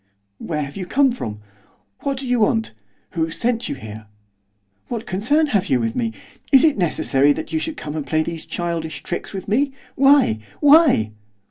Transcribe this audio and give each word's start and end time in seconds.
'Where 0.39 0.63
have 0.63 0.77
you 0.77 0.87
come 0.87 1.11
from? 1.11 1.41
what 1.99 2.17
do 2.17 2.27
you 2.27 2.39
want? 2.39 2.73
who 3.11 3.29
sent 3.29 3.69
you 3.69 3.75
here? 3.75 4.07
what 4.87 5.05
concern 5.05 5.45
have 5.53 5.67
you 5.69 5.79
with 5.79 5.95
me? 5.95 6.11
is 6.51 6.63
it 6.63 6.75
necessary 6.75 7.33
that 7.33 7.53
you 7.53 7.59
should 7.59 7.77
come 7.77 7.95
and 7.95 8.07
play 8.07 8.23
these 8.23 8.43
childish 8.45 9.03
tricks 9.03 9.31
with 9.31 9.47
me? 9.47 9.73
why? 9.93 10.39
why? 10.59 11.11